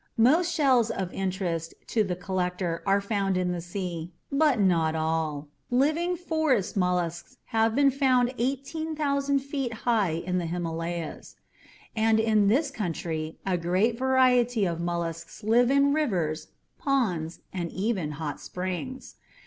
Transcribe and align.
Most 0.17 0.51
shells 0.51 0.89
of 0.89 1.13
interest 1.13 1.75
to 1.89 2.03
the 2.03 2.15
collector 2.15 2.81
are 2.87 3.01
found 3.01 3.37
in 3.37 3.51
the 3.51 3.61
sea 3.61 4.11
but 4.31 4.59
not 4.59 4.95
all. 4.95 5.47
Living 5.69 6.17
forest 6.17 6.75
mollusks 6.75 7.37
have 7.45 7.75
been 7.75 7.91
found 7.91 8.33
18,000 8.39 9.37
feet 9.37 9.71
high 9.85 10.13
in 10.13 10.39
the 10.39 10.47
Himalayas. 10.47 11.35
And 11.95 12.19
in 12.19 12.47
this 12.47 12.71
country 12.71 13.37
a 13.45 13.59
great 13.59 13.95
variety 13.99 14.65
of 14.65 14.81
mollusks 14.81 15.43
live 15.43 15.69
in 15.69 15.93
rivers, 15.93 16.47
ponds, 16.79 17.41
and 17.53 17.71
even 17.71 18.13
hot 18.13 18.39
springs. 18.41 19.17